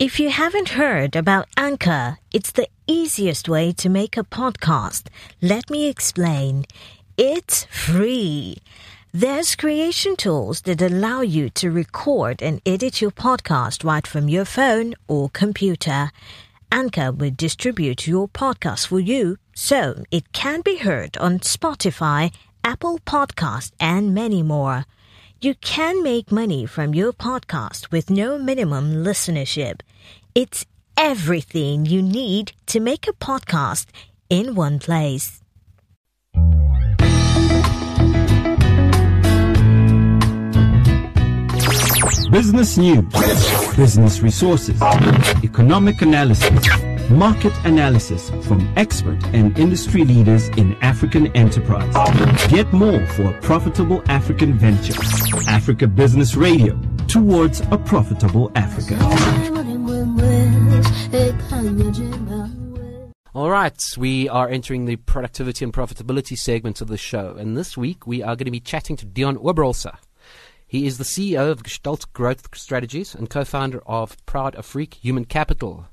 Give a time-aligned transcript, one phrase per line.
[0.00, 5.06] If you haven't heard about Anchor, it's the easiest way to make a podcast.
[5.40, 6.64] Let me explain.
[7.16, 8.56] It's free.
[9.12, 14.44] There's creation tools that allow you to record and edit your podcast right from your
[14.44, 16.10] phone or computer.
[16.72, 22.34] Anchor will distribute your podcast for you so it can be heard on Spotify,
[22.64, 24.86] Apple Podcast, and many more.
[25.44, 29.82] You can make money from your podcast with no minimum listenership.
[30.34, 30.64] It's
[30.96, 33.88] everything you need to make a podcast
[34.30, 35.42] in one place.
[42.30, 43.04] Business news,
[43.76, 44.80] business resources,
[45.44, 46.66] economic analysis,
[47.10, 51.92] market analysis from expert and industry leaders in African enterprise.
[52.48, 55.00] Get more for a profitable African venture.
[55.48, 58.96] Africa Business Radio towards a profitable Africa.
[63.34, 67.76] All right, we are entering the productivity and profitability segment of the show, and this
[67.76, 69.96] week we are going to be chatting to Dion Oberholzer.
[70.66, 75.88] He is the CEO of Gestalt Growth Strategies and co-founder of Proud Afrique Human Capital.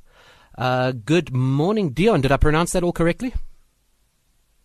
[0.58, 2.22] Uh, good morning, Dion.
[2.22, 3.34] Did I pronounce that all correctly?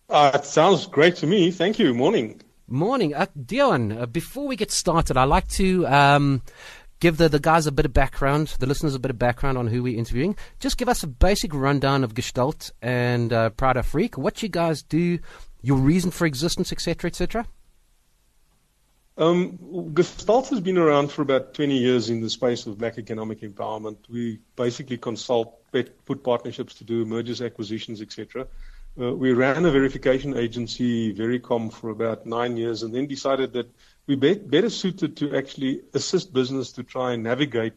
[0.09, 1.51] Uh, it sounds great to me.
[1.51, 1.95] Thank you.
[1.95, 2.41] Morning.
[2.69, 3.15] Morning.
[3.15, 6.43] Uh, Dion, uh, before we get started, I'd like to um,
[7.01, 9.69] give the, the guys a bit of background, the listeners a bit of background on
[9.69, 10.37] who we're interviewing.
[10.61, 14.83] Just give us a basic rundown of Gestalt and uh, Proud Afrique, what you guys
[14.83, 15.19] do,
[15.63, 17.47] your reason for existence, etc., etc.
[19.19, 23.41] Um, Gestalt has been around for about 20 years in the space of black economic
[23.41, 23.97] empowerment.
[24.09, 28.47] We basically consult, put partnerships to do mergers, acquisitions, etc.
[28.99, 33.71] Uh, we ran a verification agency, Vericom, for about nine years, and then decided that
[34.07, 37.75] we be- better suited to actually assist business to try and navigate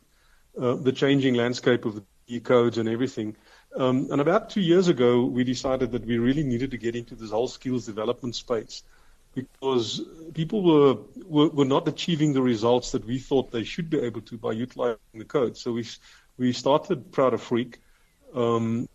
[0.57, 3.35] uh, the changing landscape of the e-codes and everything.
[3.75, 7.15] Um, and about two years ago, we decided that we really needed to get into
[7.15, 8.83] this whole skills development space
[9.35, 10.01] because
[10.33, 14.21] people were, were, were not achieving the results that we thought they should be able
[14.21, 15.55] to by utilizing the code.
[15.55, 15.85] So we
[16.39, 17.75] we started Proud Afrique
[18.33, 18.87] um,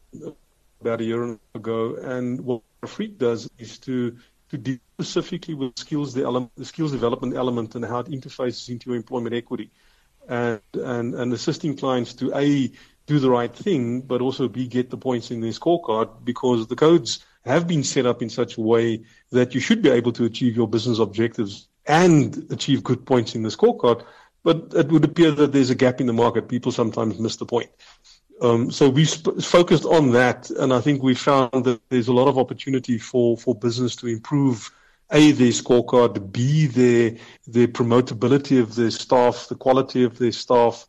[0.81, 4.17] about a year ago, and what Afrique does is to
[4.51, 8.69] to deal specifically with skills the, element, the skills development element and how it interfaces
[8.69, 9.71] into employment equity,
[10.29, 12.73] and and and assisting clients to a
[13.07, 16.77] do the right thing, but also b get the points in their scorecard because the
[16.77, 20.25] codes have been set up in such a way that you should be able to
[20.25, 24.03] achieve your business objectives and achieve good points in the scorecard.
[24.45, 26.49] But it would appear that there's a gap in the market.
[26.49, 27.71] People sometimes miss the point.
[28.41, 32.13] Um, so we sp- focused on that, and I think we found that there's a
[32.13, 34.71] lot of opportunity for, for business to improve
[35.13, 37.17] a their scorecard, b their
[37.47, 40.87] their promotability of their staff, the quality of their staff,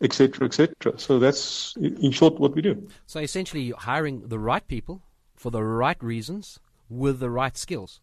[0.00, 0.98] etc., etc.
[0.98, 2.88] So that's in short what we do.
[3.06, 5.02] So essentially, hiring the right people
[5.34, 6.58] for the right reasons
[6.88, 8.00] with the right skills.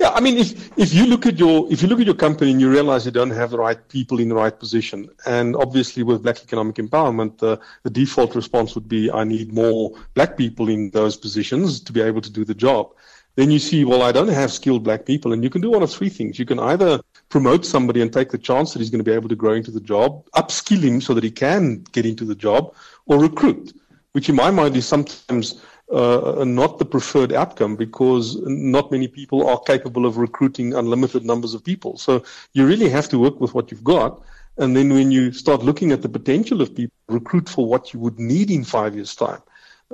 [0.00, 2.50] Yeah, I mean, if if you look at your if you look at your company
[2.50, 6.02] and you realize you don't have the right people in the right position, and obviously
[6.02, 10.70] with Black economic empowerment, the the default response would be I need more Black people
[10.70, 12.94] in those positions to be able to do the job.
[13.36, 15.82] Then you see, well, I don't have skilled Black people, and you can do one
[15.82, 16.38] of three things.
[16.38, 19.28] You can either promote somebody and take the chance that he's going to be able
[19.28, 22.74] to grow into the job, upskill him so that he can get into the job,
[23.04, 23.74] or recruit
[24.12, 25.62] which in my mind is sometimes
[25.92, 31.54] uh, not the preferred outcome because not many people are capable of recruiting unlimited numbers
[31.54, 31.98] of people.
[31.98, 32.22] So
[32.52, 34.22] you really have to work with what you've got.
[34.56, 38.00] And then when you start looking at the potential of people, recruit for what you
[38.00, 39.42] would need in five years' time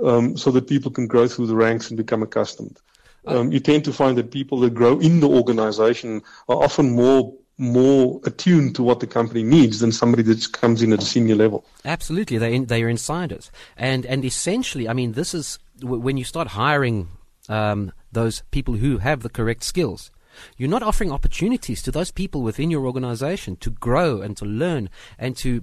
[0.02, 2.78] um, so that people can grow through the ranks and become accustomed.
[3.26, 7.34] Um, you tend to find that people that grow in the organization are often more
[7.58, 11.34] more attuned to what the company needs than somebody that comes in at a senior
[11.34, 11.64] level.
[11.84, 16.48] Absolutely, they they are insiders, and and essentially, I mean, this is when you start
[16.48, 17.08] hiring
[17.48, 20.10] um, those people who have the correct skills.
[20.56, 24.90] You're not offering opportunities to those people within your organization to grow and to learn
[25.18, 25.62] and to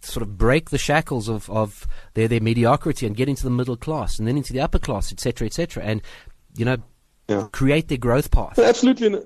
[0.00, 3.76] sort of break the shackles of, of their, their mediocrity and get into the middle
[3.76, 6.02] class and then into the upper class, etc., etc., and
[6.56, 6.76] you know,
[7.28, 7.48] yeah.
[7.52, 8.58] create their growth path.
[8.58, 9.06] Absolutely.
[9.06, 9.22] And,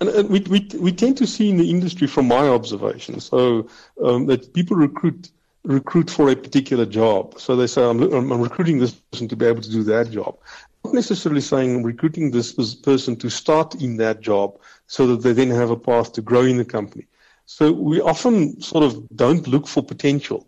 [0.00, 3.68] and, we, we, we tend to see in the industry, from my observation, so
[4.04, 5.30] um, that people recruit
[5.64, 7.38] recruit for a particular job.
[7.38, 10.38] So they say, I'm, I'm recruiting this person to be able to do that job.
[10.84, 15.32] Not necessarily saying I'm recruiting this person to start in that job so that they
[15.32, 17.06] then have a path to grow in the company.
[17.46, 20.46] So we often sort of don't look for potential.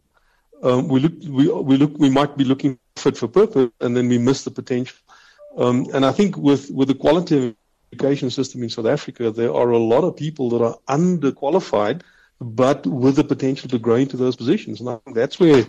[0.62, 4.08] Um, we look, we, we look, we might be looking fit for purpose, and then
[4.08, 4.98] we miss the potential.
[5.56, 7.56] Um, and I think with with the quality of
[7.92, 12.02] education system in South Africa, there are a lot of people that are underqualified,
[12.40, 14.80] but with the potential to grow into those positions.
[14.80, 15.66] And that's where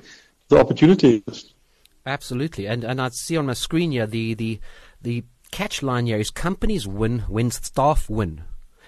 [0.49, 1.53] the opportunity is.
[2.05, 4.59] Absolutely, and and I see on my screen here the the
[5.01, 8.43] the catch line here is companies win when staff win.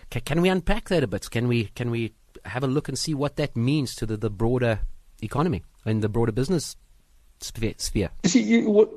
[0.09, 1.29] Can, can we unpack that a bit?
[1.29, 2.13] Can we can we
[2.45, 4.79] have a look and see what that means to the, the broader
[5.21, 6.75] economy and the broader business
[7.39, 8.09] sphere.
[8.25, 8.89] See, you, what,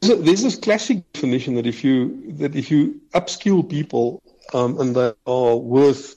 [0.00, 4.22] there's this classic definition that if you that if you upskill people
[4.54, 6.16] um, and they are worth,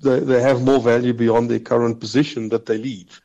[0.00, 3.20] they, they have more value beyond their current position, that they leave.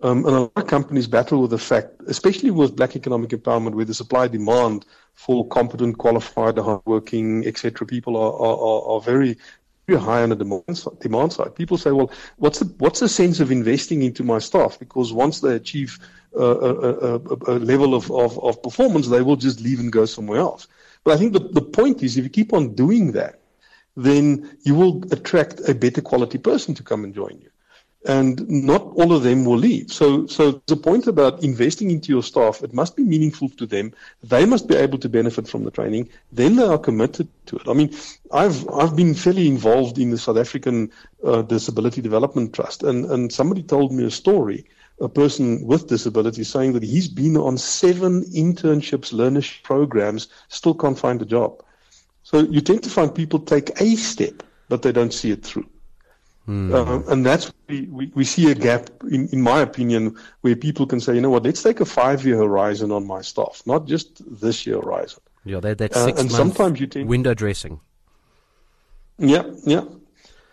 [0.00, 3.74] Um, and a lot of companies battle with the fact, especially with black economic empowerment,
[3.74, 7.84] where the supply demand for competent, qualified, hardworking, etc.
[7.86, 9.36] people are, are, are very
[9.88, 11.54] very high on the demand side, demand side.
[11.54, 14.78] People say, well, what's the, what's the sense of investing into my staff?
[14.78, 15.98] Because once they achieve
[16.36, 20.04] uh, a, a, a, level of, of, of performance, they will just leave and go
[20.04, 20.68] somewhere else.
[21.04, 23.37] But I think the, the point is if you keep on doing that,
[24.06, 27.50] then you will attract a better quality person to come and join you
[28.06, 29.92] and not all of them will leave.
[29.92, 33.92] So, so the point about investing into your staff, it must be meaningful to them.
[34.22, 36.08] They must be able to benefit from the training.
[36.32, 37.68] Then they are committed to it.
[37.68, 37.94] I mean,
[38.32, 40.90] I've I've been fairly involved in the South African
[41.24, 44.64] uh, Disability Development Trust, and and somebody told me a story.
[45.00, 50.98] A person with disability saying that he's been on seven internships, learnership programs, still can't
[50.98, 51.62] find a job.
[52.28, 55.66] So you tend to find people take a step, but they don't see it through.
[56.46, 56.74] Mm.
[56.74, 60.86] Um, and that's we, we, we, see a gap, in, in my opinion, where people
[60.86, 63.86] can say, you know what, let's take a five year horizon on my staff, not
[63.86, 65.22] just this year horizon.
[65.46, 67.80] Yeah, that, that's uh, six uh, and sometimes you tend, window dressing.
[69.16, 69.84] Yeah, yeah.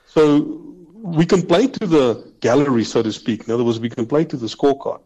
[0.06, 0.62] So
[0.94, 3.50] we can play to the gallery, so to speak.
[3.50, 5.02] In other words, we can play to the scorecard.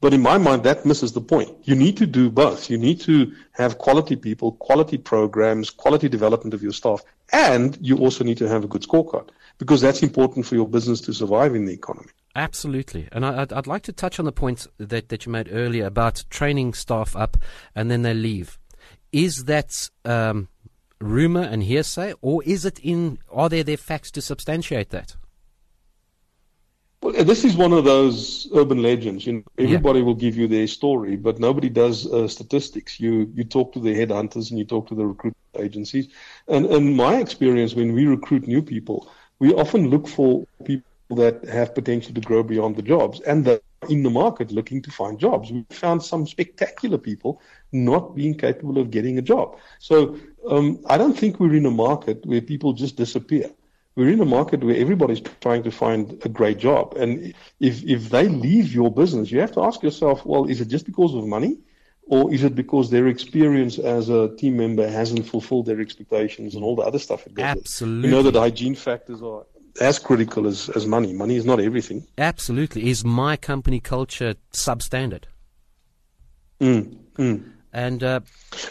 [0.00, 1.50] But in my mind, that misses the point.
[1.64, 2.70] You need to do both.
[2.70, 7.02] You need to have quality people, quality programs, quality development of your staff,
[7.32, 11.02] and you also need to have a good scorecard because that's important for your business
[11.02, 12.08] to survive in the economy.
[12.34, 13.08] Absolutely.
[13.12, 16.24] And I, would like to touch on the point that, that you made earlier about
[16.30, 17.36] training staff up
[17.74, 18.58] and then they leave.
[19.12, 20.48] Is that um,
[21.00, 25.16] rumor and hearsay, or is it in, are there facts to substantiate that?
[27.02, 29.26] Well, this is one of those urban legends.
[29.26, 30.04] You know, everybody yeah.
[30.04, 33.00] will give you their story, but nobody does uh, statistics.
[33.00, 36.08] You you talk to the headhunters and you talk to the recruitment agencies.
[36.46, 40.84] And in my experience, when we recruit new people, we often look for people
[41.16, 44.82] that have potential to grow beyond the jobs and that are in the market looking
[44.82, 45.50] to find jobs.
[45.50, 47.40] We found some spectacular people
[47.72, 49.56] not being capable of getting a job.
[49.78, 53.50] So um, I don't think we're in a market where people just disappear
[53.96, 56.94] we're in a market where everybody's trying to find a great job.
[56.96, 60.68] And if, if they leave your business, you have to ask yourself, well, is it
[60.68, 61.58] just because of money?
[62.02, 66.64] Or is it because their experience as a team member hasn't fulfilled their expectations and
[66.64, 67.26] all the other stuff?
[67.38, 68.08] Absolutely.
[68.08, 69.46] We know that hygiene factors are
[69.80, 71.12] as critical as, as money.
[71.12, 72.06] Money is not everything.
[72.18, 72.90] Absolutely.
[72.90, 75.24] Is my company culture substandard?
[76.60, 77.52] Mm, mm.
[77.72, 78.20] And uh,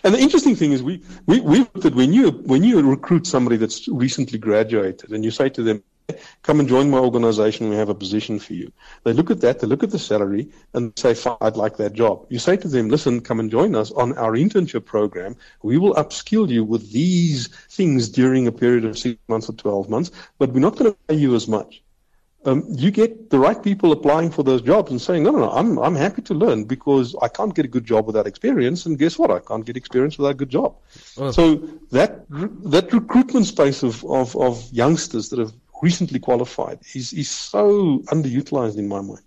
[0.04, 3.56] and the interesting thing is, we we we looked when you when you recruit somebody
[3.56, 5.84] that's recently graduated, and you say to them,
[6.44, 7.70] "Come and join my organization.
[7.70, 8.74] We have a position for you."
[9.06, 11.94] They look at that, they look at the salary, and say, Fine, "I'd like that
[11.94, 15.38] job." You say to them, "Listen, come and join us on our internship program.
[15.64, 19.90] We will upskill you with these things during a period of six months or twelve
[19.90, 21.82] months, but we're not going to pay you as much."
[22.46, 25.52] Um, you get the right people applying for those jobs and saying, no, no, no,
[25.52, 28.86] I'm, I'm happy to learn because I can't get a good job without experience.
[28.86, 29.30] And guess what?
[29.32, 30.78] I can't get experience without a good job.
[31.18, 31.32] Oh.
[31.32, 31.56] So
[31.92, 38.00] that, that recruitment space of, of, of youngsters that have recently qualified is, is so
[38.08, 39.24] underutilized in my mind.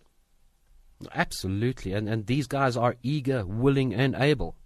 [1.14, 1.92] Absolutely.
[1.92, 4.56] And, and these guys are eager, willing, and able.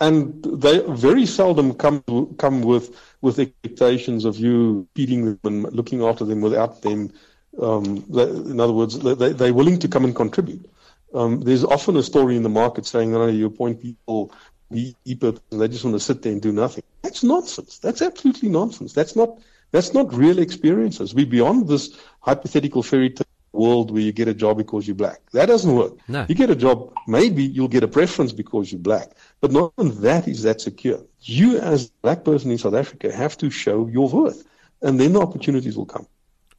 [0.00, 2.02] And they very seldom come
[2.38, 7.12] come with with expectations of you feeding them and looking after them without them.
[7.60, 10.64] Um, they, in other words, they, they're willing to come and contribute.
[11.12, 14.32] Um, there's often a story in the market saying, "No, you appoint people,
[14.70, 17.78] be and they just want to sit there and do nothing." That's nonsense.
[17.78, 18.92] That's absolutely nonsense.
[18.92, 19.38] That's not
[19.72, 21.14] that's not real experiences.
[21.14, 25.20] We're beyond this hypothetical fairy tale world where you get a job because you're black.
[25.32, 25.94] That doesn't work.
[26.08, 26.26] No.
[26.28, 30.00] You get a job, maybe you'll get a preference because you're black, but not even
[30.02, 31.00] that is that secure.
[31.20, 34.44] You, as a black person in South Africa, have to show your worth,
[34.82, 36.06] and then the opportunities will come.